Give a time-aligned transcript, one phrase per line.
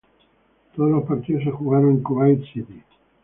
[0.75, 2.81] Todos los partidos se jugaron en Kuwait City.